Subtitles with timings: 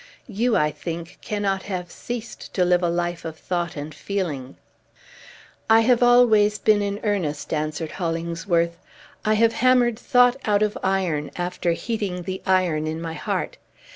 [0.27, 4.57] "You, I think, cannot have ceased to live a life of thought and feeling."
[5.69, 8.79] "I have always been in earnest," answered Hollingsworth.
[9.23, 13.57] "I have hammered thought out of iron, after heating the iron in my heart!